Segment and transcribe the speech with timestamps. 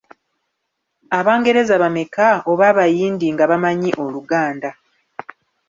[1.19, 4.69] Abangereza bameka oba Abayindi nga bamanyi Oluganda?